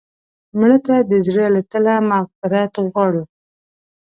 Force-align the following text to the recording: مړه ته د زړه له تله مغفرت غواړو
مړه 0.57 0.77
ته 0.85 0.95
د 1.09 1.11
زړه 1.27 1.45
له 1.55 1.61
تله 1.71 1.95
مغفرت 2.09 2.73
غواړو 2.89 3.23